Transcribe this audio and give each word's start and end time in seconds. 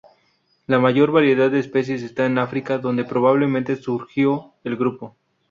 La 0.65 0.79
mayor 0.79 1.11
variedad 1.11 1.51
de 1.51 1.59
especies 1.59 2.01
está 2.01 2.25
en 2.25 2.39
África, 2.39 2.79
donde 2.79 3.03
probablemente 3.05 3.75
surgió 3.75 4.51
el 4.63 4.75
grupo. 4.75 5.15